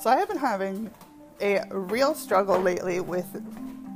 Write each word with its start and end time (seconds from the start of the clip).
So 0.00 0.10
I 0.10 0.16
have 0.16 0.28
been 0.28 0.38
having 0.38 0.90
a 1.40 1.64
real 1.70 2.14
struggle 2.14 2.58
lately 2.60 3.00
with 3.00 3.26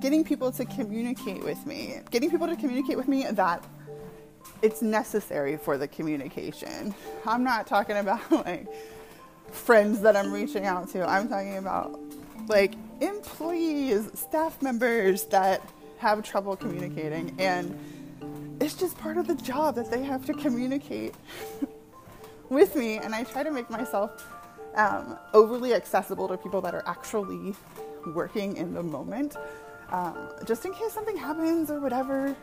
getting 0.01 0.25
people 0.25 0.53
to 0.53 0.65
communicate 0.65 1.43
with 1.43 1.65
me, 1.67 2.01
getting 2.11 2.31
people 2.31 2.47
to 2.47 2.57
communicate 2.57 2.97
with 2.97 3.09
me 3.09 3.25
that 3.31 3.65
it's 4.63 4.83
necessary 4.83 5.57
for 5.57 5.79
the 5.79 5.89
communication. 5.89 6.95
I'm 7.27 7.43
not 7.43 7.67
talking 7.67 7.97
about 7.97 8.31
like 8.47 8.67
friends 9.51 10.01
that 10.03 10.17
I'm 10.17 10.33
reaching 10.33 10.67
out 10.67 10.89
to. 10.91 11.09
I'm 11.09 11.29
talking 11.29 11.57
about 11.57 11.99
like 12.49 12.75
employees, 13.01 14.11
staff 14.15 14.61
members 14.63 15.25
that 15.25 15.61
have 15.99 16.23
trouble 16.23 16.57
communicating 16.57 17.35
and 17.39 17.77
it's 18.61 18.75
just 18.75 18.97
part 18.99 19.17
of 19.17 19.27
the 19.27 19.35
job 19.35 19.75
that 19.75 19.91
they 19.91 20.03
have 20.03 20.25
to 20.27 20.35
communicate 20.35 21.15
with 22.49 22.77
me 22.77 22.99
and 22.99 23.15
I 23.15 23.25
try 23.25 23.43
to 23.43 23.51
make 23.51 23.69
myself 23.71 24.23
um, 24.77 25.19
overly 25.33 25.75
accessible 25.75 26.29
to 26.29 26.37
people 26.37 26.61
that 26.61 26.75
are 26.75 26.85
actually 26.87 27.55
working 28.15 28.57
in 28.57 28.73
the 28.75 28.83
moment 28.83 29.37
um, 29.91 30.17
just 30.47 30.65
in 30.65 30.73
case 30.73 30.93
something 30.93 31.17
happens 31.17 31.71
or 31.71 31.81
whatever 31.81 32.37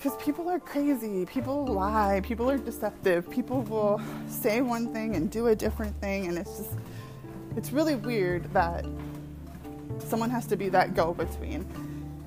because 0.00 0.16
people 0.16 0.48
are 0.48 0.58
crazy, 0.58 1.26
people 1.26 1.66
lie, 1.66 2.22
people 2.24 2.50
are 2.50 2.56
deceptive, 2.56 3.28
people 3.28 3.60
will 3.64 4.00
say 4.28 4.62
one 4.62 4.90
thing 4.94 5.14
and 5.14 5.30
do 5.30 5.48
a 5.48 5.54
different 5.54 5.94
thing, 6.00 6.26
and 6.26 6.38
it's 6.38 6.56
just, 6.56 6.70
it's 7.54 7.70
really 7.70 7.96
weird 7.96 8.50
that 8.54 8.86
someone 9.98 10.30
has 10.30 10.46
to 10.46 10.56
be 10.56 10.70
that 10.70 10.94
go 10.94 11.12
between. 11.12 11.66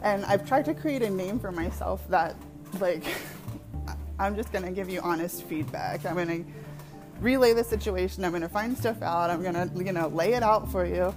And 0.04 0.24
I've 0.26 0.48
tried 0.48 0.66
to 0.66 0.76
create 0.76 1.02
a 1.02 1.10
name 1.10 1.40
for 1.40 1.52
myself 1.52 2.08
that, 2.10 2.36
like, 2.80 3.04
I'm 4.20 4.36
just 4.36 4.54
gonna 4.54 4.72
give 4.72 4.88
you 4.88 5.02
honest 5.02 5.42
feedback. 5.42 6.06
I'm 6.06 6.16
gonna 6.16 6.46
relay 7.24 7.54
the 7.54 7.64
situation, 7.64 8.24
I'm 8.26 8.32
gonna 8.32 8.50
find 8.50 8.78
stuff 8.78 9.02
out, 9.02 9.30
I'm 9.30 9.42
gonna, 9.42 9.72
you 9.76 9.94
know, 9.94 10.10
lay 10.10 10.34
it 10.34 10.44
out 10.44 10.72
for 10.72 10.86
you. 10.86 11.14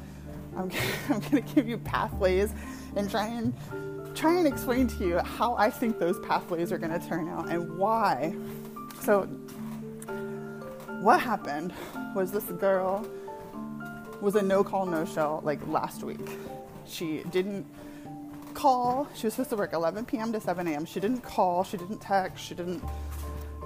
I'm, 0.56 0.70
I'm 1.10 1.20
gonna 1.20 1.40
give 1.40 1.68
you 1.68 1.78
pathways 1.78 2.52
and 2.94 3.10
try 3.10 3.26
and 3.26 3.52
try 4.16 4.38
and 4.38 4.46
explain 4.46 4.88
to 4.88 5.06
you 5.06 5.18
how 5.18 5.54
I 5.56 5.70
think 5.70 5.98
those 5.98 6.18
pathways 6.20 6.72
are 6.72 6.78
going 6.78 6.98
to 6.98 7.06
turn 7.06 7.28
out 7.28 7.50
and 7.50 7.78
why. 7.78 8.34
So, 9.02 9.24
what 11.02 11.20
happened 11.20 11.74
was 12.14 12.32
this 12.32 12.44
girl 12.44 13.06
was 14.22 14.34
a 14.34 14.42
no 14.42 14.64
call, 14.64 14.86
no 14.86 15.04
show 15.04 15.40
like 15.44 15.64
last 15.68 16.02
week. 16.02 16.38
She 16.86 17.22
didn't 17.30 17.66
call. 18.54 19.06
She 19.14 19.26
was 19.26 19.34
supposed 19.34 19.50
to 19.50 19.56
work 19.56 19.74
11 19.74 20.06
p.m. 20.06 20.32
to 20.32 20.40
7 20.40 20.66
a.m. 20.66 20.86
She 20.86 20.98
didn't 20.98 21.20
call. 21.20 21.62
She 21.62 21.76
didn't 21.76 22.00
text. 22.00 22.42
She 22.42 22.54
didn't. 22.54 22.82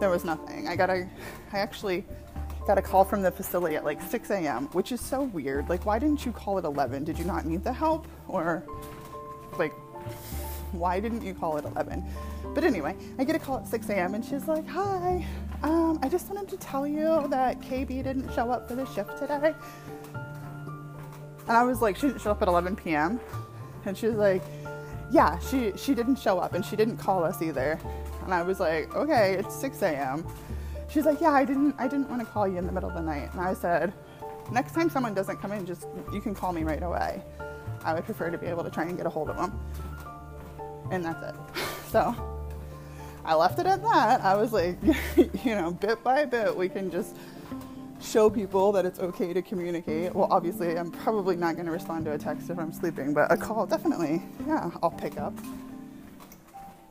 There 0.00 0.10
was 0.10 0.24
nothing. 0.24 0.66
I 0.66 0.74
got 0.74 0.90
a. 0.90 1.08
I 1.52 1.58
actually 1.58 2.04
got 2.66 2.78
a 2.78 2.82
call 2.82 3.04
from 3.04 3.22
the 3.22 3.30
facility 3.30 3.76
at 3.76 3.84
like 3.84 4.00
6 4.00 4.30
a.m., 4.30 4.66
which 4.72 4.92
is 4.92 5.00
so 5.00 5.22
weird. 5.22 5.68
Like, 5.68 5.86
why 5.86 5.98
didn't 5.98 6.24
you 6.24 6.32
call 6.32 6.58
at 6.58 6.64
11? 6.64 7.04
Did 7.04 7.18
you 7.18 7.24
not 7.24 7.44
need 7.46 7.64
the 7.64 7.72
help? 7.72 8.06
Or, 8.28 8.62
like, 9.58 9.72
why 10.72 11.00
didn't 11.00 11.22
you 11.22 11.34
call 11.34 11.58
at 11.58 11.64
11? 11.64 12.04
But 12.54 12.64
anyway, 12.64 12.96
I 13.18 13.24
get 13.24 13.36
a 13.36 13.38
call 13.38 13.58
at 13.58 13.66
6 13.66 13.88
a.m. 13.90 14.14
and 14.14 14.24
she's 14.24 14.48
like, 14.48 14.66
Hi, 14.68 15.24
um, 15.62 15.98
I 16.02 16.08
just 16.08 16.28
wanted 16.28 16.48
to 16.48 16.56
tell 16.56 16.86
you 16.86 17.26
that 17.28 17.60
KB 17.60 18.02
didn't 18.02 18.32
show 18.34 18.50
up 18.50 18.68
for 18.68 18.74
the 18.74 18.86
shift 18.86 19.18
today. 19.18 19.54
And 20.14 21.56
I 21.56 21.62
was 21.62 21.80
like, 21.80 21.96
She 21.96 22.08
didn't 22.08 22.20
show 22.20 22.30
up 22.30 22.42
at 22.42 22.48
11 22.48 22.76
p.m. 22.76 23.20
And 23.84 23.96
she's 23.96 24.12
like, 24.12 24.42
Yeah, 25.10 25.38
she, 25.38 25.72
she 25.76 25.94
didn't 25.94 26.16
show 26.16 26.38
up 26.38 26.54
and 26.54 26.64
she 26.64 26.76
didn't 26.76 26.96
call 26.96 27.24
us 27.24 27.40
either. 27.42 27.78
And 28.24 28.34
I 28.34 28.42
was 28.42 28.60
like, 28.60 28.94
Okay, 28.94 29.34
it's 29.34 29.54
6 29.54 29.82
a.m. 29.82 30.26
She's 30.90 31.06
like, 31.06 31.20
Yeah, 31.20 31.30
I 31.32 31.44
didn't 31.44 31.74
I 31.78 31.88
didn't 31.88 32.08
want 32.08 32.20
to 32.20 32.26
call 32.26 32.46
you 32.48 32.58
in 32.58 32.66
the 32.66 32.72
middle 32.72 32.90
of 32.90 32.96
the 32.96 33.02
night. 33.02 33.30
And 33.32 33.40
I 33.40 33.54
said, 33.54 33.92
Next 34.50 34.72
time 34.72 34.90
someone 34.90 35.14
doesn't 35.14 35.40
come 35.40 35.52
in, 35.52 35.64
just 35.66 35.86
you 36.12 36.20
can 36.20 36.34
call 36.34 36.52
me 36.52 36.64
right 36.64 36.82
away. 36.82 37.22
I 37.84 37.94
would 37.94 38.04
prefer 38.04 38.30
to 38.30 38.38
be 38.38 38.46
able 38.46 38.64
to 38.64 38.70
try 38.70 38.84
and 38.84 38.96
get 38.96 39.06
a 39.06 39.10
hold 39.10 39.30
of 39.30 39.36
them 39.36 39.58
and 40.90 41.04
that's 41.04 41.22
it. 41.22 41.34
So 41.90 42.14
I 43.24 43.34
left 43.34 43.58
it 43.58 43.66
at 43.66 43.82
that. 43.82 44.20
I 44.20 44.36
was 44.36 44.52
like, 44.52 44.76
you 45.16 45.56
know, 45.56 45.72
bit 45.72 46.04
by 46.04 46.24
bit, 46.24 46.56
we 46.56 46.68
can 46.68 46.88
just 46.88 47.16
show 48.00 48.30
people 48.30 48.70
that 48.70 48.86
it's 48.86 49.00
okay 49.00 49.32
to 49.32 49.42
communicate. 49.42 50.14
Well, 50.14 50.28
obviously, 50.30 50.78
I'm 50.78 50.92
probably 50.92 51.34
not 51.34 51.56
going 51.56 51.66
to 51.66 51.72
respond 51.72 52.04
to 52.04 52.12
a 52.12 52.18
text 52.18 52.48
if 52.48 52.60
I'm 52.60 52.72
sleeping, 52.72 53.12
but 53.12 53.32
a 53.32 53.36
call, 53.36 53.66
definitely, 53.66 54.22
yeah, 54.46 54.70
I'll 54.84 54.92
pick 54.92 55.18
up. 55.18 55.34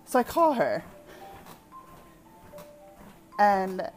So 0.04 0.20
I 0.20 0.24
call 0.24 0.52
her. 0.52 0.84
And 3.40 3.90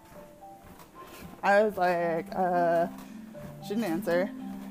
I 1.43 1.65
was 1.65 1.77
like, 1.77 2.27
uh, 2.35 2.87
she 3.63 3.71
didn't 3.71 3.85
answer. 3.85 4.31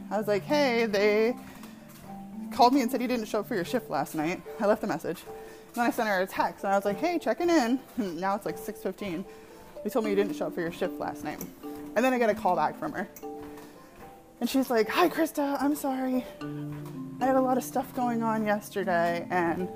I 0.10 0.18
was 0.18 0.28
like, 0.28 0.44
hey, 0.44 0.86
they 0.86 1.36
called 2.52 2.74
me 2.74 2.82
and 2.82 2.90
said 2.90 3.02
he 3.02 3.08
didn't 3.08 3.26
show 3.26 3.42
up 3.42 3.48
for 3.48 3.56
your 3.56 3.66
shift 3.66 3.90
last 3.90 4.16
night. 4.16 4.42
I 4.60 4.66
left 4.66 4.84
a 4.84 4.88
message. 4.88 5.24
Then 5.74 5.86
I 5.86 5.92
sent 5.92 6.08
her 6.10 6.22
a 6.22 6.28
text 6.28 6.64
and 6.64 6.74
I 6.74 6.78
was 6.78 6.86
like, 6.86 6.98
hey, 6.98 7.20
checking 7.20 7.50
in. 7.50 7.80
And 7.98 8.20
now 8.20 8.36
it's 8.36 8.46
like 8.46 8.58
6.15. 8.58 9.26
They 9.84 9.90
told 9.90 10.06
me 10.06 10.12
you 10.12 10.16
didn't 10.16 10.36
show 10.36 10.48
up 10.48 10.56
for 10.56 10.62
your 10.62 10.72
shift 10.72 11.00
last 11.00 11.24
night. 11.24 11.42
And 11.96 12.04
then 12.04 12.14
I 12.14 12.18
get 12.18 12.30
a 12.30 12.34
call 12.34 12.56
back 12.56 12.78
from 12.80 12.94
her. 12.94 13.08
And 14.40 14.50
she's 14.50 14.70
like, 14.70 14.90
hi, 14.90 15.08
Krista, 15.08 15.62
I'm 15.62 15.76
sorry. 15.76 16.26
I 17.20 17.26
had 17.26 17.36
a 17.36 17.42
lot 17.42 17.58
of 17.58 17.64
stuff 17.64 17.94
going 17.96 18.24
on 18.24 18.46
yesterday 18.46 19.28
and 19.30 19.70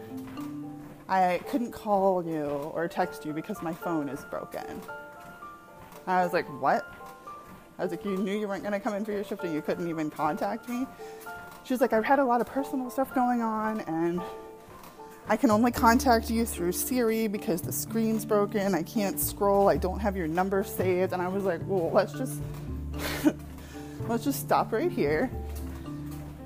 I 1.08 1.40
couldn't 1.50 1.72
call 1.72 2.26
you 2.26 2.46
or 2.46 2.88
text 2.88 3.26
you 3.26 3.34
because 3.34 3.62
my 3.62 3.74
phone 3.74 4.10
is 4.10 4.24
broken. 4.26 4.82
I 6.08 6.24
was 6.24 6.34
like, 6.34 6.48
what? 6.62 6.92
I 7.78 7.84
was 7.84 7.92
like, 7.92 8.06
you 8.06 8.18
knew 8.18 8.38
you 8.38 8.48
weren't 8.48 8.64
going 8.64 8.74
to 8.74 8.80
come 8.80 8.94
in 8.94 9.06
for 9.06 9.12
your 9.12 9.24
shift 9.24 9.44
and 9.44 9.54
you 9.54 9.62
couldn't 9.62 9.88
even 9.88 10.10
contact 10.10 10.70
me? 10.70 10.88
She 11.64 11.74
was 11.74 11.82
like, 11.82 11.94
I've 11.94 12.06
had 12.06 12.20
a 12.20 12.26
lot 12.26 12.42
of 12.42 12.48
personal 12.48 12.90
stuff 12.90 13.14
going 13.14 13.42
on 13.42 13.82
and 13.82 14.22
I 15.28 15.38
can 15.38 15.50
only 15.50 15.72
contact 15.72 16.30
you 16.30 16.46
through 16.46 16.72
Siri 16.72 17.28
because 17.28 17.62
the 17.62 17.72
screen's 17.72 18.26
broken. 18.26 18.76
I 18.76 18.84
can't 18.84 19.20
scroll. 19.20 19.68
I 19.68 19.78
don't 19.78 20.00
have 20.00 20.16
your 20.16 20.28
number 20.28 20.64
saved. 20.64 21.14
And 21.14 21.22
I 21.22 21.28
was 21.28 21.44
like, 21.44 21.62
well, 21.66 21.90
let's 21.92 22.14
just 22.14 22.40
let's 24.08 24.24
just 24.24 24.40
stop 24.40 24.72
right 24.72 24.92
here. 24.92 25.32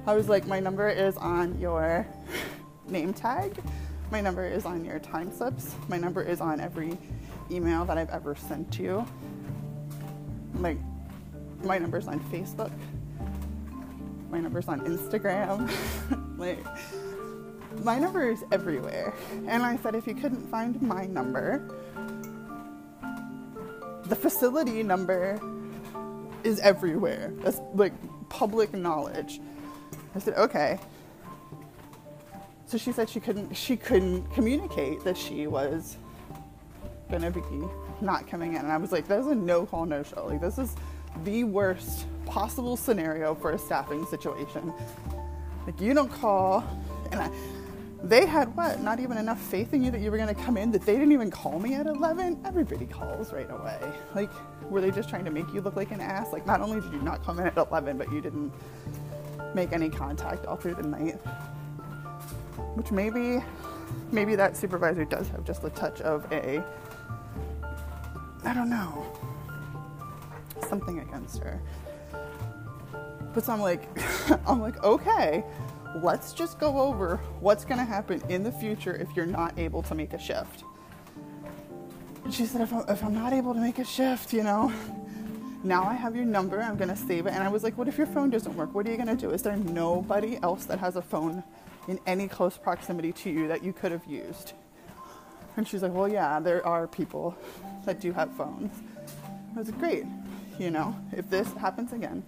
I 0.08 0.16
was 0.16 0.30
like, 0.30 0.48
my 0.48 0.60
number 0.60 0.90
is 0.90 1.18
on 1.18 1.60
your 1.60 2.08
name 2.88 3.14
tag. 3.14 3.62
My 4.12 4.22
number 4.22 4.46
is 4.46 4.66
on 4.66 4.84
your 4.84 5.00
time 5.00 5.32
slips. 5.32 5.76
My 5.88 5.98
number 5.98 6.22
is 6.22 6.42
on 6.42 6.60
every 6.60 6.98
email 7.52 7.86
that 7.86 7.98
I've 7.98 8.10
ever 8.10 8.36
sent 8.36 8.72
to 8.74 8.84
you. 8.84 9.08
Like, 10.56 10.78
my 11.64 11.78
number's 11.78 12.08
on 12.08 12.20
Facebook 12.32 12.72
my 14.30 14.40
number's 14.40 14.68
on 14.68 14.82
Instagram. 14.82 15.70
like, 16.38 16.64
my 17.84 18.00
number 18.00 18.30
is 18.30 18.44
everywhere. 18.52 19.14
And 19.48 19.64
I 19.64 19.78
said, 19.78 19.96
if 19.96 20.08
you 20.08 20.16
couldn't 20.16 20.50
find 20.50 20.82
my 20.82 21.06
number, 21.06 21.68
the 24.06 24.16
facility 24.16 24.84
number 24.84 25.40
is 26.44 26.60
everywhere. 26.60 27.34
That's 27.38 27.60
like 27.74 27.94
public 28.30 28.74
knowledge. 28.74 29.40
I 30.16 30.20
said, 30.20 30.36
okay. 30.36 30.80
So 32.70 32.78
she 32.78 32.92
said 32.92 33.10
she 33.10 33.20
couldn't 33.20 33.58
she 33.58 33.76
couldn't 33.76 34.32
communicate 34.32 35.04
that 35.04 35.18
she 35.18 35.48
was 35.48 35.98
gonna 37.10 37.32
be 37.32 37.42
not 38.00 38.28
coming 38.28 38.54
in. 38.54 38.60
And 38.60 38.72
I 38.72 38.78
was 38.78 38.92
like, 38.92 39.08
that's 39.08 39.26
a 39.26 39.34
no 39.34 39.66
call, 39.66 39.88
no 39.88 40.04
show. 40.04 40.28
Like 40.28 40.40
this 40.40 40.60
is 40.60 40.76
the 41.24 41.46
worst 41.46 42.06
possible 42.28 42.78
scenario 42.78 43.34
for 43.34 43.54
a 43.54 43.58
staffing 43.58 44.06
situation. 44.06 44.72
Like 45.66 45.82
you 45.82 45.96
don't 45.96 46.12
call, 46.12 46.64
and 47.12 47.20
I, 47.20 47.32
they 48.04 48.28
had 48.28 48.56
what? 48.56 48.82
Not 48.82 49.00
even 49.00 49.18
enough 49.18 49.42
faith 49.42 49.74
in 49.74 49.84
you 49.84 49.90
that 49.90 50.02
you 50.02 50.12
were 50.12 50.20
gonna 50.20 50.36
come 50.36 50.56
in 50.56 50.70
that 50.70 50.84
they 50.84 50.94
didn't 50.94 51.12
even 51.12 51.32
call 51.32 51.60
me 51.60 51.74
at 51.74 51.88
11. 51.88 52.40
Everybody 52.46 52.86
calls 52.86 53.34
right 53.34 53.50
away. 53.50 53.80
Like, 54.14 54.30
were 54.70 54.80
they 54.80 54.92
just 54.92 55.10
trying 55.10 55.26
to 55.26 55.32
make 55.32 55.52
you 55.56 55.62
look 55.62 55.76
like 55.76 55.90
an 55.90 56.02
ass? 56.02 56.32
Like, 56.32 56.46
not 56.46 56.62
only 56.62 56.82
did 56.82 56.94
you 56.94 57.02
not 57.02 57.26
come 57.26 57.40
in 57.40 57.48
at 57.48 57.58
11, 57.58 57.98
but 57.98 58.12
you 58.12 58.22
didn't 58.22 58.54
make 59.56 59.72
any 59.72 59.90
contact 59.90 60.46
all 60.46 60.56
through 60.56 60.76
the 60.76 60.84
night. 60.84 61.20
Which 62.76 62.92
maybe, 62.92 63.44
maybe 64.12 64.36
that 64.36 64.56
supervisor 64.56 65.06
does 65.06 65.28
have 65.30 65.44
just 65.44 65.64
a 65.64 65.70
touch 65.70 66.02
of 66.02 66.32
a, 66.32 66.64
I 68.44 68.54
don't 68.54 68.70
know, 68.70 69.06
something 70.68 71.00
against 71.00 71.40
her. 71.40 71.60
But 73.34 73.46
so 73.46 73.54
I'm 73.54 73.62
like, 73.62 73.88
I'm 74.48 74.62
like, 74.62 74.84
okay, 74.84 75.44
let's 76.02 76.34
just 76.34 76.60
go 76.60 76.80
over 76.80 77.18
what's 77.40 77.66
going 77.66 77.80
to 77.80 77.86
happen 77.86 78.22
in 78.30 78.44
the 78.44 78.52
future 78.52 78.96
if 78.96 79.16
you're 79.16 79.26
not 79.26 79.58
able 79.58 79.82
to 79.84 79.96
make 79.96 80.14
a 80.14 80.20
shift. 80.20 80.64
And 82.24 82.34
she 82.34 82.46
said, 82.46 82.62
if 82.62 82.74
I'm, 82.74 82.84
if 82.88 83.04
I'm 83.04 83.14
not 83.14 83.34
able 83.34 83.54
to 83.54 83.60
make 83.60 83.80
a 83.80 83.84
shift, 83.84 84.34
you 84.34 84.44
know, 84.44 84.72
now 85.64 85.84
I 85.84 85.94
have 85.94 86.16
your 86.16 86.26
number, 86.26 86.62
I'm 86.62 86.78
going 86.78 86.90
to 86.90 86.96
save 86.96 87.26
it. 87.26 87.34
And 87.34 87.44
I 87.44 87.50
was 87.50 87.64
like, 87.64 87.78
what 87.78 87.88
if 87.88 87.98
your 87.98 88.08
phone 88.08 88.30
doesn't 88.30 88.56
work? 88.56 88.74
What 88.74 88.88
are 88.88 88.92
you 88.92 88.98
going 88.98 89.08
to 89.08 89.16
do? 89.16 89.32
Is 89.32 89.42
there 89.42 89.58
nobody 89.58 90.38
else 90.42 90.66
that 90.66 90.80
has 90.80 90.96
a 90.96 91.02
phone 91.02 91.44
in 91.90 92.00
any 92.06 92.28
close 92.28 92.58
proximity 92.58 93.12
to 93.12 93.30
you 93.30 93.48
that 93.48 93.64
you 93.64 93.74
could 93.74 93.92
have 93.92 94.06
used? 94.06 94.54
And 95.58 95.68
she's 95.68 95.82
like, 95.82 95.94
well, 95.94 96.08
yeah, 96.08 96.40
there 96.40 96.66
are 96.66 96.88
people 96.88 97.36
that 97.86 98.00
do 98.00 98.14
have 98.14 98.32
phones. 98.36 98.74
I 99.56 99.60
was 99.60 99.70
like, 99.70 99.80
great, 99.80 100.06
you 100.58 100.72
know, 100.72 100.96
if 101.12 101.30
this 101.30 101.52
happens 101.54 101.92
again, 101.92 102.24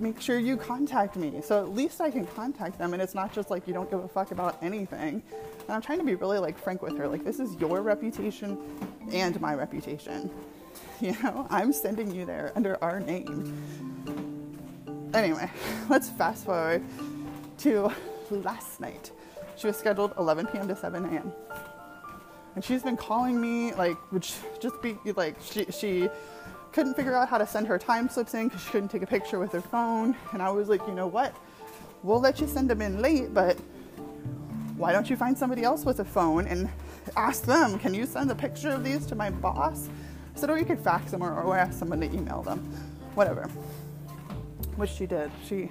make 0.00 0.20
sure 0.20 0.38
you 0.38 0.56
contact 0.56 1.16
me. 1.16 1.40
So 1.42 1.62
at 1.62 1.70
least 1.70 2.00
I 2.00 2.10
can 2.10 2.26
contact 2.26 2.76
them 2.78 2.92
and 2.92 3.00
it's 3.00 3.14
not 3.14 3.32
just 3.32 3.50
like 3.50 3.66
you 3.66 3.72
don't 3.72 3.90
give 3.90 4.02
a 4.02 4.08
fuck 4.08 4.32
about 4.32 4.58
anything. 4.60 5.22
And 5.60 5.70
I'm 5.70 5.80
trying 5.80 6.00
to 6.00 6.04
be 6.04 6.16
really 6.16 6.38
like 6.38 6.58
frank 6.58 6.82
with 6.82 6.98
her. 6.98 7.06
Like 7.06 7.24
this 7.24 7.38
is 7.38 7.54
your 7.56 7.80
reputation 7.82 8.58
and 9.12 9.40
my 9.40 9.54
reputation. 9.54 10.30
You 11.00 11.16
know, 11.22 11.48
I'm 11.50 11.72
sending 11.72 12.14
you 12.14 12.24
there 12.24 12.52
under 12.54 12.82
our 12.82 13.00
name. 13.00 13.52
Anyway, 15.12 15.50
let's 15.90 16.08
fast 16.10 16.44
forward 16.44 16.82
to 17.58 17.92
last 18.30 18.80
night. 18.80 19.10
She 19.56 19.66
was 19.66 19.76
scheduled 19.76 20.12
11 20.18 20.46
p.m. 20.46 20.68
to 20.68 20.76
7 20.76 21.04
a.m. 21.04 21.32
And 22.54 22.64
she's 22.64 22.82
been 22.82 22.96
calling 22.96 23.40
me, 23.40 23.72
like, 23.74 23.96
which 24.12 24.34
just 24.60 24.80
be 24.82 24.96
like, 25.16 25.36
she, 25.42 25.64
she 25.70 26.08
couldn't 26.72 26.94
figure 26.94 27.14
out 27.14 27.28
how 27.28 27.38
to 27.38 27.46
send 27.46 27.66
her 27.66 27.78
time 27.78 28.08
slips 28.08 28.34
in 28.34 28.48
because 28.48 28.62
she 28.62 28.70
couldn't 28.70 28.88
take 28.88 29.02
a 29.02 29.06
picture 29.06 29.38
with 29.38 29.52
her 29.52 29.60
phone. 29.60 30.16
And 30.32 30.42
I 30.42 30.50
was 30.50 30.68
like, 30.68 30.86
you 30.86 30.94
know 30.94 31.06
what? 31.06 31.34
We'll 32.02 32.20
let 32.20 32.40
you 32.40 32.46
send 32.46 32.68
them 32.68 32.82
in 32.82 33.00
late, 33.00 33.32
but 33.32 33.58
why 34.76 34.92
don't 34.92 35.08
you 35.08 35.16
find 35.16 35.36
somebody 35.36 35.62
else 35.62 35.84
with 35.84 36.00
a 36.00 36.04
phone 36.04 36.46
and 36.46 36.68
ask 37.16 37.44
them, 37.44 37.78
can 37.78 37.94
you 37.94 38.06
send 38.06 38.30
a 38.30 38.34
picture 38.34 38.70
of 38.70 38.84
these 38.84 39.06
to 39.06 39.14
my 39.14 39.30
boss? 39.30 39.88
I 40.34 40.38
said, 40.38 40.50
or 40.50 40.58
you 40.58 40.64
could 40.64 40.80
fax 40.80 41.10
them 41.10 41.22
or, 41.22 41.42
or 41.42 41.56
ask 41.56 41.78
someone 41.78 42.00
to 42.00 42.06
email 42.06 42.42
them, 42.42 42.58
whatever. 43.14 43.48
Which 44.76 44.90
she 44.90 45.06
did. 45.06 45.30
She, 45.46 45.70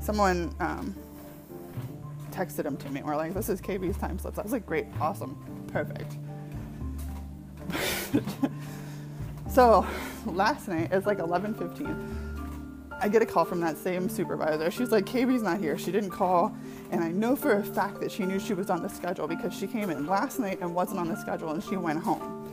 someone 0.00 0.54
um, 0.60 0.94
texted 2.30 2.64
them 2.64 2.76
to 2.78 2.90
me. 2.90 3.02
We're 3.02 3.16
like, 3.16 3.34
this 3.34 3.48
is 3.48 3.60
KB's 3.60 3.96
time 3.96 4.18
slips. 4.18 4.38
I 4.38 4.42
was 4.42 4.52
like, 4.52 4.66
great, 4.66 4.86
awesome, 5.00 5.36
perfect. 5.72 6.16
so 9.50 9.86
last 10.26 10.68
night 10.68 10.88
it's 10.92 11.06
like 11.06 11.18
11:15. 11.18 12.28
I 13.02 13.08
get 13.08 13.22
a 13.22 13.26
call 13.26 13.46
from 13.46 13.60
that 13.60 13.78
same 13.78 14.10
supervisor. 14.10 14.70
She's 14.70 14.90
like, 14.90 15.06
KB's 15.06 15.42
not 15.42 15.58
here. 15.58 15.78
She 15.78 15.90
didn't 15.90 16.10
call. 16.10 16.54
And 16.90 17.02
I 17.02 17.10
know 17.10 17.34
for 17.34 17.52
a 17.52 17.64
fact 17.64 18.00
that 18.00 18.12
she 18.12 18.26
knew 18.26 18.38
she 18.38 18.52
was 18.52 18.68
on 18.68 18.82
the 18.82 18.88
schedule 18.88 19.26
because 19.26 19.54
she 19.54 19.66
came 19.66 19.88
in 19.88 20.06
last 20.06 20.38
night 20.38 20.58
and 20.60 20.74
wasn't 20.74 21.00
on 21.00 21.08
the 21.08 21.16
schedule 21.16 21.50
and 21.52 21.64
she 21.64 21.76
went 21.76 22.02
home. 22.02 22.52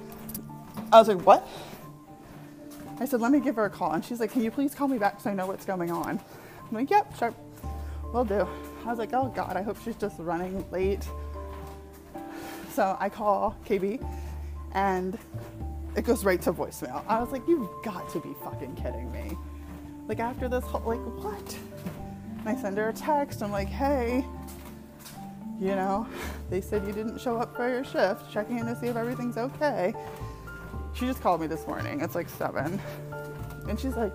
I 0.91 1.00
was 1.00 1.09
like, 1.09 1.25
what? 1.25 1.45
I 3.00 3.06
said, 3.06 3.19
let 3.19 3.31
me 3.31 3.41
give 3.41 3.57
her 3.57 3.65
a 3.65 3.69
call. 3.69 3.91
And 3.91 4.06
she's 4.06 4.21
like, 4.21 4.31
can 4.31 4.41
you 4.41 4.51
please 4.51 4.74
call 4.74 4.88
me 4.88 4.97
back 4.97 5.19
so 5.19 5.29
I 5.29 5.33
know 5.33 5.47
what's 5.47 5.65
going 5.65 5.91
on? 5.91 6.19
I'm 6.69 6.75
like, 6.75 6.89
yep, 6.89 7.15
sure. 7.18 7.33
Will 8.13 8.24
do. 8.25 8.47
I 8.88 8.89
was 8.89 9.00
like, 9.00 9.12
oh 9.12 9.28
God, 9.36 9.57
I 9.57 9.62
hope 9.62 9.78
she's 9.84 9.98
just 9.98 10.18
running 10.18 10.63
late. 10.72 11.06
So 12.72 12.95
I 13.01 13.10
call 13.10 13.57
KB 13.66 14.01
and 14.72 15.18
it 15.98 16.06
goes 16.06 16.24
right 16.24 16.42
to 16.44 16.54
voicemail. 16.54 17.04
I 17.06 17.19
was 17.19 17.34
like, 17.34 17.45
you've 17.50 17.68
got 17.84 18.07
to 18.12 18.22
be 18.22 18.34
fucking 18.45 18.75
kidding 18.75 19.12
me. 19.12 19.38
Like 20.07 20.19
after 20.19 20.48
this 20.48 20.63
whole, 20.63 20.81
like 20.86 21.01
what? 21.22 21.57
And 22.39 22.48
I 22.48 22.56
send 22.56 22.78
her 22.78 22.88
a 22.88 22.94
text. 22.94 23.44
I'm 23.44 23.51
like, 23.51 23.68
hey, 23.68 24.24
you 25.60 25.75
know, 25.75 26.07
they 26.50 26.62
said 26.62 26.88
you 26.88 26.94
didn't 26.94 27.19
show 27.19 27.36
up 27.36 27.57
for 27.57 27.68
your 27.68 27.84
shift, 27.84 28.31
checking 28.31 28.57
in 28.57 28.68
to 28.68 28.75
see 28.80 28.88
if 28.88 28.95
everything's 28.95 29.36
okay. 29.36 29.94
She 30.94 31.06
just 31.06 31.22
called 31.22 31.42
me 31.42 31.48
this 31.48 31.68
morning. 31.68 32.00
It's 32.00 32.16
like 32.16 32.30
seven. 32.30 32.80
And 33.68 33.78
she's 33.78 33.98
like, 33.98 34.13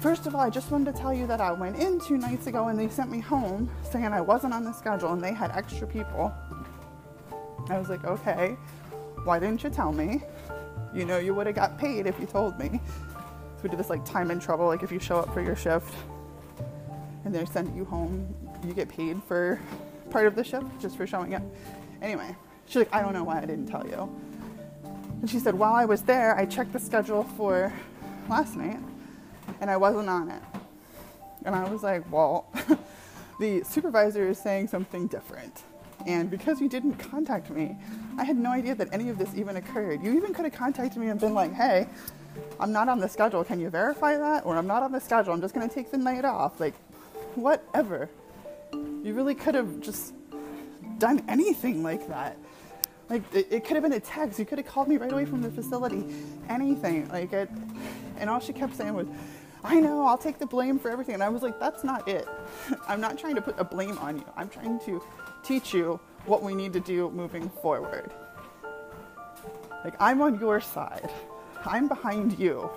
First 0.00 0.26
of 0.26 0.34
all, 0.34 0.40
I 0.40 0.48
just 0.48 0.70
wanted 0.70 0.94
to 0.94 0.98
tell 0.98 1.12
you 1.12 1.26
that 1.26 1.42
I 1.42 1.52
went 1.52 1.76
in 1.76 2.00
two 2.00 2.16
nights 2.16 2.46
ago 2.46 2.68
and 2.68 2.78
they 2.78 2.88
sent 2.88 3.10
me 3.10 3.20
home 3.20 3.68
saying 3.82 4.06
I 4.06 4.22
wasn't 4.22 4.54
on 4.54 4.64
the 4.64 4.72
schedule 4.72 5.12
and 5.12 5.22
they 5.22 5.34
had 5.34 5.50
extra 5.50 5.86
people. 5.86 6.32
I 7.68 7.78
was 7.78 7.90
like, 7.90 8.02
okay, 8.04 8.56
why 9.24 9.38
didn't 9.38 9.62
you 9.62 9.68
tell 9.68 9.92
me? 9.92 10.22
You 10.94 11.04
know, 11.04 11.18
you 11.18 11.34
would 11.34 11.46
have 11.46 11.54
got 11.54 11.78
paid 11.78 12.06
if 12.06 12.18
you 12.18 12.24
told 12.24 12.58
me. 12.58 12.80
So 13.56 13.64
we 13.64 13.68
did 13.68 13.78
this 13.78 13.90
like 13.90 14.02
time 14.06 14.30
and 14.30 14.40
trouble, 14.40 14.66
like 14.66 14.82
if 14.82 14.90
you 14.90 14.98
show 14.98 15.18
up 15.18 15.34
for 15.34 15.42
your 15.42 15.54
shift 15.54 15.94
and 17.26 17.34
they 17.34 17.44
send 17.44 17.76
you 17.76 17.84
home, 17.84 18.34
you 18.66 18.72
get 18.72 18.88
paid 18.88 19.22
for 19.24 19.60
part 20.08 20.26
of 20.26 20.34
the 20.34 20.42
shift 20.42 20.66
just 20.80 20.96
for 20.96 21.06
showing 21.06 21.34
up. 21.34 21.42
Anyway, 22.00 22.34
she's 22.64 22.76
like, 22.76 22.94
I 22.94 23.02
don't 23.02 23.12
know 23.12 23.24
why 23.24 23.36
I 23.36 23.44
didn't 23.44 23.66
tell 23.66 23.86
you. 23.86 24.10
And 25.20 25.28
she 25.28 25.38
said, 25.38 25.54
while 25.54 25.74
I 25.74 25.84
was 25.84 26.00
there, 26.00 26.34
I 26.38 26.46
checked 26.46 26.72
the 26.72 26.80
schedule 26.80 27.24
for 27.36 27.70
last 28.30 28.56
night 28.56 28.78
and 29.60 29.70
I 29.70 29.76
wasn't 29.76 30.08
on 30.08 30.30
it. 30.30 30.42
And 31.44 31.54
I 31.54 31.68
was 31.68 31.82
like, 31.82 32.10
well, 32.12 32.46
the 33.40 33.62
supervisor 33.64 34.28
is 34.28 34.38
saying 34.38 34.68
something 34.68 35.06
different. 35.06 35.62
And 36.06 36.30
because 36.30 36.60
you 36.60 36.68
didn't 36.68 36.94
contact 36.94 37.50
me, 37.50 37.76
I 38.18 38.24
had 38.24 38.36
no 38.36 38.50
idea 38.50 38.74
that 38.74 38.88
any 38.92 39.08
of 39.10 39.18
this 39.18 39.34
even 39.34 39.56
occurred. 39.56 40.02
You 40.02 40.14
even 40.14 40.32
could 40.32 40.44
have 40.44 40.54
contacted 40.54 41.00
me 41.00 41.08
and 41.08 41.20
been 41.20 41.34
like, 41.34 41.52
hey, 41.52 41.86
I'm 42.58 42.72
not 42.72 42.88
on 42.88 42.98
the 43.00 43.08
schedule. 43.08 43.44
Can 43.44 43.60
you 43.60 43.70
verify 43.70 44.16
that? 44.16 44.46
Or 44.46 44.56
I'm 44.56 44.66
not 44.66 44.82
on 44.82 44.92
the 44.92 45.00
schedule. 45.00 45.32
I'm 45.32 45.40
just 45.40 45.54
going 45.54 45.68
to 45.68 45.74
take 45.74 45.90
the 45.90 45.98
night 45.98 46.24
off. 46.24 46.60
Like, 46.60 46.74
whatever. 47.34 48.08
You 48.72 49.14
really 49.14 49.34
could 49.34 49.54
have 49.54 49.80
just 49.80 50.14
done 50.98 51.22
anything 51.28 51.82
like 51.82 52.08
that. 52.08 52.36
Like, 53.08 53.22
it, 53.34 53.48
it 53.50 53.64
could 53.64 53.74
have 53.74 53.82
been 53.82 53.92
a 53.92 54.00
text. 54.00 54.38
You 54.38 54.46
could 54.46 54.58
have 54.58 54.66
called 54.66 54.88
me 54.88 54.96
right 54.96 55.12
away 55.12 55.24
from 55.24 55.42
the 55.42 55.50
facility. 55.50 56.04
Anything. 56.48 57.08
Like, 57.08 57.32
it, 57.32 57.50
and 58.18 58.30
all 58.30 58.40
she 58.40 58.52
kept 58.52 58.76
saying 58.76 58.94
was, 58.94 59.08
I 59.62 59.78
know, 59.80 60.06
I'll 60.06 60.18
take 60.18 60.38
the 60.38 60.46
blame 60.46 60.78
for 60.78 60.90
everything. 60.90 61.14
And 61.14 61.22
I 61.22 61.28
was 61.28 61.42
like, 61.42 61.60
that's 61.60 61.84
not 61.84 62.08
it. 62.08 62.26
I'm 62.88 63.00
not 63.00 63.18
trying 63.18 63.34
to 63.34 63.42
put 63.42 63.58
a 63.58 63.64
blame 63.64 63.98
on 63.98 64.18
you. 64.18 64.24
I'm 64.36 64.48
trying 64.48 64.78
to 64.80 65.02
teach 65.42 65.74
you 65.74 66.00
what 66.26 66.42
we 66.42 66.54
need 66.54 66.72
to 66.72 66.80
do 66.80 67.10
moving 67.10 67.48
forward. 67.48 68.10
Like, 69.84 69.94
I'm 69.98 70.20
on 70.20 70.38
your 70.38 70.60
side, 70.60 71.10
I'm 71.64 71.88
behind 71.88 72.38
you. 72.38 72.70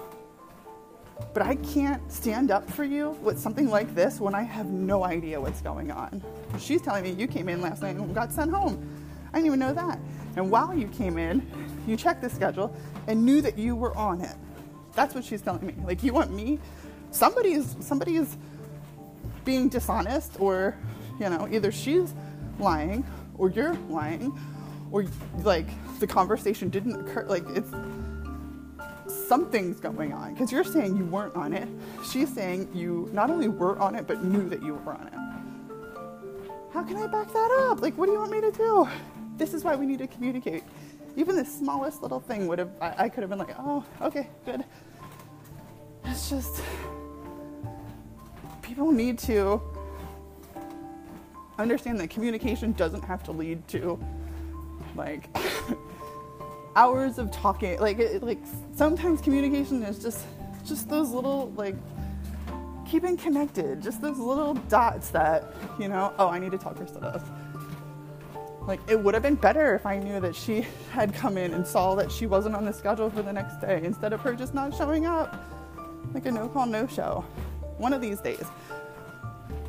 But 1.33 1.43
I 1.43 1.55
can't 1.55 2.11
stand 2.11 2.51
up 2.51 2.69
for 2.69 2.83
you 2.83 3.11
with 3.21 3.39
something 3.39 3.69
like 3.69 3.93
this 3.95 4.19
when 4.19 4.35
I 4.35 4.43
have 4.43 4.67
no 4.67 5.03
idea 5.03 5.39
what's 5.39 5.61
going 5.61 5.91
on. 5.91 6.23
She's 6.59 6.81
telling 6.81 7.03
me 7.03 7.11
you 7.11 7.27
came 7.27 7.49
in 7.49 7.61
last 7.61 7.81
night 7.81 7.95
and 7.95 8.13
got 8.13 8.31
sent 8.31 8.51
home. 8.51 8.89
I 9.31 9.37
didn't 9.37 9.47
even 9.47 9.59
know 9.59 9.73
that. 9.73 9.99
And 10.35 10.49
while 10.49 10.73
you 10.73 10.87
came 10.87 11.17
in, 11.17 11.45
you 11.87 11.95
checked 11.95 12.21
the 12.21 12.29
schedule 12.29 12.75
and 13.07 13.23
knew 13.25 13.41
that 13.41 13.57
you 13.57 13.75
were 13.75 13.95
on 13.95 14.21
it. 14.21 14.35
That's 14.95 15.15
what 15.15 15.23
she's 15.23 15.41
telling 15.41 15.65
me. 15.65 15.73
Like 15.83 16.03
you 16.03 16.13
want 16.13 16.31
me 16.31 16.59
Somebody's 17.13 17.75
is 17.75 17.85
somebody 17.85 18.15
is 18.15 18.37
being 19.45 19.69
dishonest 19.69 20.39
or 20.39 20.75
you 21.19 21.29
know, 21.29 21.47
either 21.51 21.71
she's 21.71 22.11
lying 22.57 23.05
or 23.37 23.51
you're 23.51 23.75
lying 23.87 24.37
or 24.91 25.05
like 25.43 25.67
the 25.99 26.07
conversation 26.07 26.69
didn't 26.69 26.99
occur 26.99 27.23
like 27.27 27.43
it's 27.49 27.69
something's 29.27 29.79
going 29.79 30.11
on 30.11 30.33
because 30.33 30.51
you're 30.51 30.63
saying 30.63 30.97
you 30.97 31.05
weren't 31.05 31.35
on 31.35 31.53
it. 31.53 31.67
She's 32.03 32.33
saying 32.33 32.67
you 32.73 33.07
not 33.13 33.29
only 33.29 33.47
were 33.47 33.77
on 33.77 33.95
it 33.95 34.07
but 34.07 34.23
knew 34.23 34.49
that 34.49 34.63
you 34.63 34.73
were 34.73 34.93
on 34.93 35.07
it. 35.07 36.73
How 36.73 36.81
can 36.81 36.97
I 36.97 37.05
back 37.05 37.31
that 37.31 37.67
up? 37.69 37.83
Like 37.83 37.95
what 37.95 38.07
do 38.07 38.13
you 38.13 38.17
want 38.17 38.31
me 38.31 38.41
to 38.41 38.51
do? 38.51 38.89
This 39.37 39.53
is 39.53 39.63
why 39.63 39.75
we 39.75 39.85
need 39.85 39.99
to 39.99 40.07
communicate 40.07 40.63
even 41.15 41.35
the 41.35 41.45
smallest 41.45 42.01
little 42.01 42.19
thing 42.19 42.47
would 42.47 42.59
have, 42.59 42.71
I, 42.81 42.95
I 43.03 43.09
could 43.09 43.21
have 43.21 43.29
been 43.29 43.39
like, 43.39 43.55
oh, 43.59 43.85
okay, 44.01 44.29
good. 44.45 44.63
It's 46.13 46.29
just, 46.29 46.61
people 48.61 48.91
need 48.91 49.17
to 49.19 49.59
understand 51.57 51.99
that 52.01 52.11
communication 52.11 52.73
doesn't 52.73 53.03
have 53.03 53.23
to 53.23 53.31
lead 53.31 53.67
to 53.69 53.99
like 54.95 55.35
hours 56.75 57.17
of 57.17 57.31
talking. 57.31 57.79
Like, 57.79 57.97
it, 57.97 58.21
like 58.21 58.37
sometimes 58.75 59.21
communication 59.21 59.81
is 59.81 59.97
just, 59.97 60.27
just 60.63 60.87
those 60.87 61.09
little 61.09 61.51
like 61.55 61.73
keeping 62.87 63.17
connected, 63.17 63.81
just 63.81 63.99
those 63.99 64.19
little 64.19 64.53
dots 64.53 65.09
that, 65.09 65.55
you 65.79 65.87
know, 65.87 66.13
oh, 66.19 66.29
I 66.29 66.37
need 66.37 66.51
to 66.51 66.59
talk 66.59 66.77
so 66.77 66.99
this 66.99 67.23
like, 68.67 68.79
it 68.87 68.99
would 68.99 69.15
have 69.15 69.23
been 69.23 69.33
better 69.33 69.73
if 69.73 69.87
I 69.87 69.97
knew 69.97 70.19
that 70.19 70.35
she 70.35 70.67
had 70.91 71.11
come 71.15 71.39
in 71.39 71.55
and 71.55 71.65
saw 71.65 71.95
that 71.95 72.11
she 72.11 72.27
wasn't 72.27 72.55
on 72.55 72.65
the 72.65 72.71
schedule 72.71 73.09
for 73.09 73.23
the 73.23 73.33
next 73.33 73.59
day 73.61 73.81
instead 73.83 74.13
of 74.13 74.21
her 74.21 74.35
just 74.35 74.53
not 74.53 74.75
showing 74.75 75.07
up. 75.07 75.62
Like 76.13 76.25
a 76.25 76.31
no 76.31 76.47
call, 76.47 76.65
no 76.65 76.87
show. 76.87 77.25
One 77.77 77.93
of 77.93 78.01
these 78.01 78.19
days. 78.19 78.45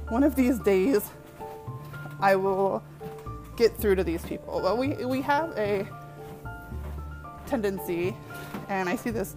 One 0.09 0.23
of 0.23 0.35
these 0.35 0.59
days, 0.59 1.11
I 2.21 2.37
will 2.37 2.83
get 3.57 3.77
through 3.77 3.95
to 3.97 4.05
these 4.05 4.25
people. 4.25 4.61
Well, 4.61 4.77
we, 4.77 5.05
we 5.07 5.23
have 5.23 5.57
a 5.57 5.89
tendency, 7.47 8.15
and 8.69 8.89
I 8.89 8.97
see 8.97 9.11
this 9.11 9.35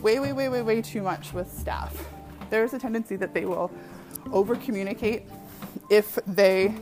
way, 0.00 0.18
way, 0.18 0.32
way, 0.32 0.48
way, 0.48 0.62
way 0.62 0.80
too 0.80 1.02
much 1.02 1.32
with 1.32 1.52
staff. 1.52 2.08
There's 2.48 2.72
a 2.72 2.78
tendency 2.78 3.16
that 3.16 3.34
they 3.34 3.44
will 3.44 3.70
over 4.32 4.56
communicate 4.56 5.24
if 5.90 6.18
they 6.26 6.74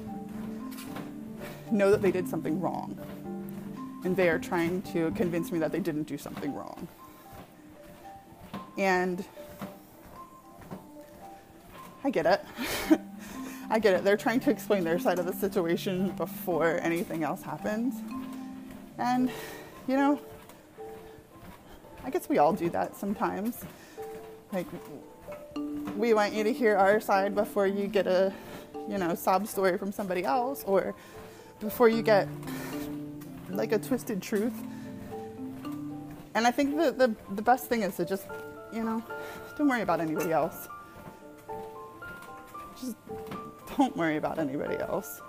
know 1.71 1.91
that 1.91 2.03
they 2.03 2.11
did 2.11 2.29
something 2.29 2.61
wrong. 2.61 2.97
And 4.05 4.17
they 4.17 4.29
are 4.29 4.39
trying 4.39 4.83
to 4.93 5.11
convince 5.13 5.51
me 5.51 5.59
that 5.59 5.73
they 5.73 5.81
didn't 5.81 6.05
do 6.05 6.17
something 6.17 6.55
wrong. 6.55 6.87
And 8.79 9.25
I 12.05 12.11
get 12.11 12.25
it. 12.25 12.45
I 13.71 13.79
get 13.79 13.95
it. 13.95 14.05
They're 14.05 14.17
trying 14.17 14.41
to 14.41 14.51
explain 14.51 14.85
their 14.85 14.99
side 14.99 15.19
of 15.19 15.27
the 15.27 15.33
situation 15.35 16.11
before 16.13 16.79
anything 16.81 17.23
else 17.23 17.43
happens. 17.43 17.95
And, 18.97 19.31
you 19.87 19.97
know, 19.97 20.21
I 22.05 22.11
guess 22.11 22.29
we 22.29 22.39
all 22.39 22.55
do 22.55 22.71
that 22.71 22.97
sometimes. 22.97 23.65
Like, 24.53 24.67
we 25.97 26.15
want 26.15 26.33
you 26.33 26.45
to 26.45 26.53
hear 26.53 26.77
our 26.77 27.01
side 27.01 27.35
before 27.35 27.67
you 27.67 27.89
get 27.89 28.07
a, 28.07 28.33
you 28.89 28.97
know, 28.97 29.15
sob 29.15 29.47
story 29.47 29.77
from 29.77 29.93
somebody 29.93 30.25
else 30.25 30.65
or 30.65 30.95
before 31.61 31.89
you 31.89 32.01
get 32.01 32.29
like 33.51 33.73
a 33.73 33.79
twisted 33.79 34.23
truth. 34.23 34.55
And 36.35 36.47
I 36.47 36.51
think 36.51 36.77
the, 36.77 36.93
the, 36.93 37.35
the 37.35 37.43
best 37.43 37.67
thing 37.67 37.83
is 37.83 37.97
to 37.97 38.05
just, 38.05 38.27
you 38.73 38.85
know, 38.85 39.03
don't 39.57 39.69
worry 39.69 39.83
about 39.83 40.01
anybody 40.01 40.33
else. 40.33 40.69
Just 42.81 42.97
don't 43.77 43.97
worry 43.97 44.17
about 44.17 44.39
anybody 44.39 44.77
else. 44.77 45.21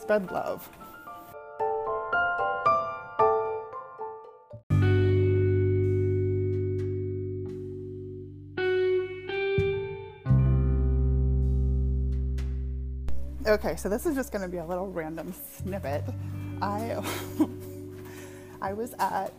Spread 0.00 0.30
love. 0.30 0.68
Okay, 13.44 13.76
so 13.76 13.88
this 13.88 14.06
is 14.06 14.14
just 14.14 14.30
going 14.30 14.42
to 14.42 14.48
be 14.48 14.58
a 14.58 14.64
little 14.64 14.90
random 14.90 15.34
snippet. 15.56 16.04
I 16.60 17.02
I 18.62 18.72
was 18.72 18.94
at 19.00 19.32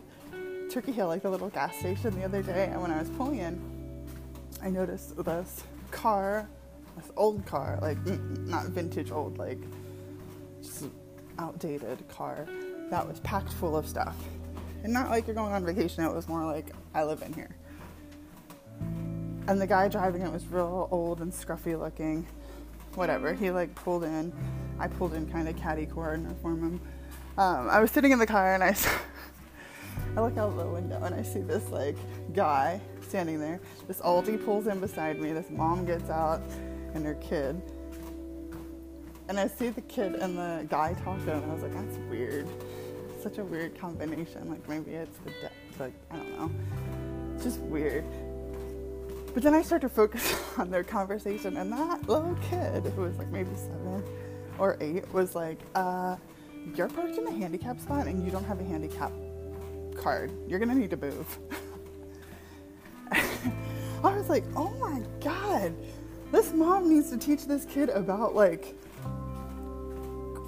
Hill, 0.82 1.06
like 1.06 1.22
the 1.22 1.30
little 1.30 1.50
gas 1.50 1.76
station, 1.76 2.18
the 2.18 2.24
other 2.24 2.42
day, 2.42 2.68
and 2.70 2.80
when 2.82 2.90
I 2.90 2.98
was 2.98 3.08
pulling 3.10 3.38
in, 3.38 3.60
I 4.62 4.70
noticed 4.70 5.22
this 5.24 5.62
car, 5.90 6.48
this 6.96 7.10
old 7.16 7.46
car, 7.46 7.78
like 7.80 7.98
not 8.40 8.66
vintage 8.66 9.10
old, 9.10 9.38
like 9.38 9.58
just 10.62 10.86
outdated 11.38 12.06
car 12.08 12.46
that 12.90 13.06
was 13.06 13.20
packed 13.20 13.52
full 13.52 13.76
of 13.76 13.86
stuff. 13.86 14.16
And 14.82 14.92
not 14.92 15.10
like 15.10 15.26
you're 15.26 15.34
going 15.34 15.52
on 15.52 15.64
vacation, 15.64 16.04
it 16.04 16.12
was 16.12 16.28
more 16.28 16.44
like 16.44 16.70
I 16.94 17.04
live 17.04 17.22
in 17.22 17.32
here. 17.32 17.54
And 19.46 19.60
the 19.60 19.66
guy 19.66 19.88
driving 19.88 20.22
it 20.22 20.32
was 20.32 20.46
real 20.46 20.88
old 20.90 21.20
and 21.20 21.32
scruffy 21.32 21.78
looking 21.78 22.26
whatever. 22.96 23.32
He 23.34 23.50
like 23.50 23.74
pulled 23.74 24.04
in. 24.04 24.32
I 24.78 24.88
pulled 24.88 25.14
in 25.14 25.28
kind 25.30 25.48
of 25.48 25.56
caddy 25.56 25.86
corner 25.86 26.34
for 26.42 26.50
him. 26.50 26.80
Um, 27.36 27.68
I 27.68 27.80
was 27.80 27.90
sitting 27.90 28.12
in 28.12 28.18
the 28.18 28.26
car 28.26 28.54
and 28.54 28.62
I 28.62 28.72
saw, 28.72 28.90
I 30.16 30.20
look 30.20 30.36
out 30.36 30.56
the 30.56 30.66
window 30.66 31.02
and 31.02 31.14
I 31.14 31.22
see 31.22 31.40
this 31.40 31.68
like 31.70 31.96
guy 32.32 32.80
standing 33.00 33.40
there. 33.40 33.60
This 33.88 34.00
oldie 34.00 34.42
pulls 34.44 34.66
in 34.66 34.80
beside 34.80 35.20
me. 35.20 35.32
This 35.32 35.50
mom 35.50 35.84
gets 35.84 36.08
out 36.10 36.42
and 36.94 37.04
her 37.04 37.14
kid. 37.14 37.60
And 39.28 39.40
I 39.40 39.48
see 39.48 39.70
the 39.70 39.80
kid 39.82 40.14
and 40.16 40.36
the 40.36 40.66
guy 40.68 40.94
talking 41.04 41.28
and 41.28 41.50
I 41.50 41.54
was 41.54 41.62
like, 41.62 41.74
that's 41.74 41.96
weird. 42.10 42.46
Such 43.22 43.38
a 43.38 43.44
weird 43.44 43.78
combination. 43.78 44.50
Like 44.50 44.68
maybe 44.68 44.92
it's 44.92 45.18
the 45.18 45.30
de- 45.30 45.82
like 45.82 45.94
I 46.10 46.16
don't 46.16 46.38
know. 46.38 46.50
It's 47.34 47.44
just 47.44 47.60
weird. 47.60 48.04
But 49.32 49.42
then 49.42 49.54
I 49.54 49.62
start 49.62 49.82
to 49.82 49.88
focus 49.88 50.32
on 50.58 50.70
their 50.70 50.84
conversation, 50.84 51.56
and 51.56 51.72
that 51.72 52.08
little 52.08 52.36
kid, 52.48 52.84
who 52.94 53.02
was 53.02 53.16
like 53.18 53.28
maybe 53.30 53.50
seven 53.56 54.04
or 54.58 54.76
eight, 54.80 55.12
was 55.12 55.34
like, 55.34 55.58
uh, 55.74 56.16
You're 56.76 56.88
parked 56.88 57.18
in 57.18 57.24
the 57.24 57.32
handicap 57.32 57.80
spot 57.80 58.06
and 58.06 58.24
you 58.24 58.30
don't 58.30 58.44
have 58.44 58.60
a 58.60 58.64
handicap 58.64 59.10
card. 59.96 60.32
You're 60.48 60.58
gonna 60.58 60.74
need 60.74 60.90
to 60.90 60.96
move. 60.96 61.38
I 63.12 64.16
was 64.16 64.28
like, 64.28 64.44
Oh 64.56 64.70
my 64.80 65.02
god, 65.20 65.74
this 66.32 66.52
mom 66.52 66.88
needs 66.88 67.10
to 67.10 67.16
teach 67.16 67.46
this 67.46 67.64
kid 67.64 67.88
about 67.90 68.34
like 68.34 68.74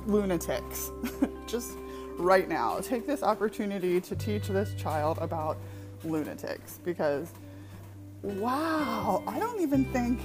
lunatics. 0.06 0.90
Just 1.46 1.72
right 2.18 2.48
now, 2.48 2.80
take 2.80 3.06
this 3.06 3.22
opportunity 3.22 4.00
to 4.00 4.16
teach 4.16 4.48
this 4.48 4.74
child 4.74 5.18
about 5.20 5.58
lunatics 6.04 6.80
because 6.84 7.32
wow, 8.22 9.22
I 9.26 9.38
don't 9.38 9.60
even 9.60 9.84
think 9.86 10.20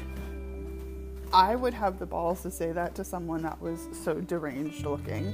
I 1.33 1.55
would 1.55 1.73
have 1.73 1.97
the 1.97 2.05
balls 2.05 2.41
to 2.41 2.51
say 2.51 2.71
that 2.71 2.95
to 2.95 3.03
someone 3.03 3.41
that 3.43 3.61
was 3.61 3.87
so 4.03 4.15
deranged 4.15 4.85
looking. 4.85 5.33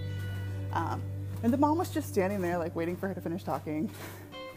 Um, 0.73 1.01
and 1.43 1.53
the 1.53 1.57
mom 1.57 1.77
was 1.77 1.89
just 1.89 2.09
standing 2.09 2.41
there, 2.41 2.57
like 2.57 2.75
waiting 2.75 2.95
for 2.95 3.07
her 3.07 3.13
to 3.13 3.21
finish 3.21 3.43
talking. 3.43 3.89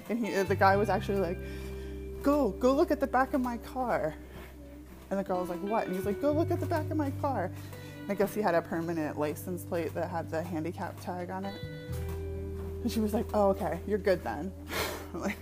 And 0.09 0.19
he, 0.19 0.33
the 0.43 0.57
guy 0.57 0.77
was 0.77 0.89
actually 0.89 1.21
like, 1.21 1.39
"Go, 2.23 2.51
go 2.51 2.75
look 2.75 2.91
at 2.91 3.01
the 3.01 3.07
back 3.07 3.35
of 3.35 3.41
my 3.41 3.59
car." 3.59 4.15
And 5.11 5.19
the 5.19 5.25
girl 5.25 5.41
was 5.41 5.49
like, 5.49 5.61
"What?" 5.61 5.87
And 5.87 5.95
he's 5.95 6.07
like, 6.07 6.21
"Go 6.21 6.33
look 6.33 6.51
at 6.51 6.61
the 6.61 6.67
back 6.67 6.91
of 6.91 6.97
my 6.97 7.11
car." 7.21 7.51
And 8.03 8.11
I 8.11 8.15
guess 8.15 8.35
he 8.35 8.41
had 8.41 8.55
a 8.55 8.63
permanent 8.63 9.19
license 9.19 9.65
plate 9.65 9.95
that 9.95 10.09
had 10.09 10.31
the 10.31 10.43
handicap 10.43 10.99
tag 11.01 11.31
on 11.31 11.45
it. 11.45 11.55
And 12.83 12.91
she 12.91 13.01
was 13.01 13.15
like, 13.15 13.27
"Oh, 13.35 13.51
okay, 13.51 13.81
you're 13.87 13.99
good 13.99 14.25
then." 14.25 14.53
like, 15.15 15.39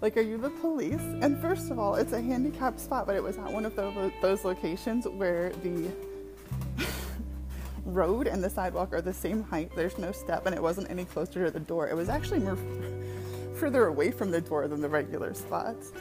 like, 0.00 0.16
are 0.16 0.22
you 0.22 0.36
the 0.36 0.50
police? 0.50 1.00
And 1.00 1.38
first 1.40 1.70
of 1.70 1.78
all, 1.78 1.94
it's 1.94 2.12
a 2.12 2.20
handicapped 2.20 2.80
spot, 2.80 3.06
but 3.06 3.14
it 3.14 3.22
was 3.22 3.38
at 3.38 3.50
one 3.50 3.64
of 3.64 3.76
the, 3.76 4.12
those 4.20 4.44
locations 4.44 5.06
where 5.06 5.50
the 5.62 5.90
road 7.84 8.26
and 8.26 8.42
the 8.42 8.50
sidewalk 8.50 8.92
are 8.92 9.02
the 9.02 9.12
same 9.12 9.42
height. 9.42 9.70
There's 9.74 9.98
no 9.98 10.12
step, 10.12 10.46
and 10.46 10.54
it 10.54 10.62
wasn't 10.62 10.90
any 10.90 11.04
closer 11.04 11.44
to 11.44 11.50
the 11.50 11.60
door. 11.60 11.88
It 11.88 11.96
was 11.96 12.08
actually 12.08 12.40
more 12.40 12.58
further 13.54 13.86
away 13.86 14.10
from 14.10 14.30
the 14.30 14.40
door 14.40 14.68
than 14.68 14.80
the 14.80 14.88
regular 14.88 15.34
spots. 15.34 15.92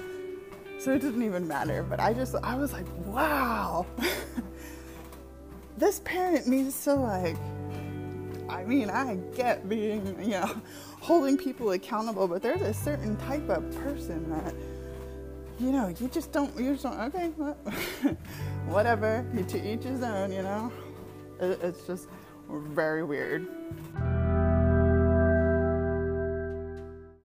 So 0.80 0.94
it 0.94 1.02
didn't 1.02 1.24
even 1.24 1.48
matter. 1.48 1.84
But 1.84 2.00
I 2.00 2.14
just, 2.14 2.36
I 2.44 2.56
was 2.56 2.74
like, 2.74 2.88
wow. 3.06 3.86
this 5.78 6.02
parent 6.02 6.48
needs 6.48 6.84
to, 6.86 6.96
like, 6.96 7.38
I 8.50 8.64
mean, 8.66 8.90
I 8.90 9.16
get 9.36 9.68
being, 9.70 10.22
you 10.22 10.32
know, 10.32 10.62
holding 11.00 11.38
people 11.38 11.72
accountable, 11.72 12.28
but 12.28 12.42
there's 12.42 12.62
a 12.62 12.74
certain 12.74 13.16
type 13.18 13.48
of 13.50 13.70
person 13.78 14.30
that, 14.30 14.54
you 15.60 15.72
know, 15.72 15.88
you 15.88 16.08
just 16.08 16.32
don't, 16.32 16.58
you 16.60 16.74
just 16.74 16.84
don't, 16.84 17.00
okay, 17.00 17.28
whatever, 18.68 19.26
to 19.48 19.74
each 19.74 19.84
his 19.84 20.04
own, 20.04 20.32
you 20.32 20.42
know? 20.42 20.72
It's 21.40 21.86
just 21.88 22.08
very 22.50 23.04
weird. 23.04 23.48